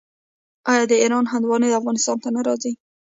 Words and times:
آیا 0.71 0.83
د 0.87 0.93
ایران 1.03 1.25
هندواڼې 1.31 1.77
افغانستان 1.79 2.17
ته 2.23 2.29
نه 2.35 2.41
راځي؟ 2.47 2.71